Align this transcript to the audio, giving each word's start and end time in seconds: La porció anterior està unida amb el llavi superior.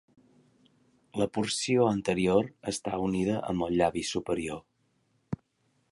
La 1.21 1.27
porció 1.35 1.85
anterior 1.89 2.49
està 2.73 2.97
unida 3.11 3.39
amb 3.53 3.67
el 3.69 3.79
llavi 3.83 4.07
superior. 4.17 4.63